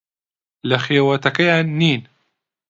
[0.69, 2.01] لە خێوەتەکەیان نین.